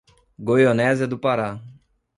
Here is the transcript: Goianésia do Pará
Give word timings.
Goianésia 0.39 1.05
do 1.07 1.19
Pará 1.19 1.61